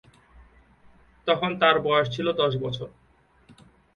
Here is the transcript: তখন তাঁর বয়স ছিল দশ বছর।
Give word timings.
তখন 1.27 1.51
তাঁর 1.59 1.75
বয়স 1.79 2.07
ছিল 2.15 2.27
দশ 2.33 2.53
বছর। 2.57 2.89